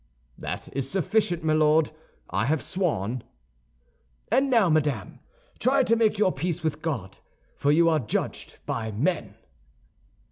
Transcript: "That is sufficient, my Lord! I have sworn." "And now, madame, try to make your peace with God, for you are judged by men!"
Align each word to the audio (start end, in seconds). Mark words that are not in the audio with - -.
"That 0.35 0.67
is 0.75 0.89
sufficient, 0.89 1.43
my 1.43 1.53
Lord! 1.53 1.91
I 2.31 2.47
have 2.47 2.63
sworn." 2.63 3.23
"And 4.31 4.49
now, 4.49 4.67
madame, 4.67 5.19
try 5.59 5.83
to 5.83 5.95
make 5.95 6.17
your 6.17 6.31
peace 6.31 6.63
with 6.63 6.81
God, 6.81 7.19
for 7.55 7.71
you 7.71 7.87
are 7.87 7.99
judged 7.99 8.57
by 8.65 8.91
men!" 8.91 9.35